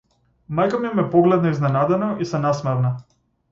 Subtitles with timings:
[0.59, 2.95] Мајка ми ме погледна изненадено и се насмевна.